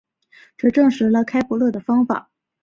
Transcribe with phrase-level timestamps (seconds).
[0.57, 2.31] 这证实了开普勒的方法。